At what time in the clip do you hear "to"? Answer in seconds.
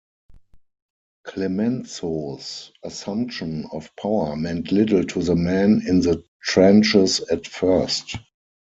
5.03-5.21